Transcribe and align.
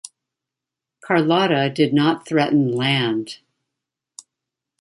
Carlotta 1.01 1.69
did 1.69 1.93
not 1.93 2.27
threaten 2.27 2.71
land. 2.71 3.37